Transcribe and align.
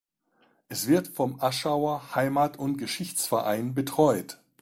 Es 0.67 0.87
wird 0.87 1.09
vom 1.09 1.39
Aschauer 1.43 2.15
Heimat- 2.15 2.57
und 2.57 2.77
Geschichtsverein 2.77 3.75
betreut. 3.75 4.39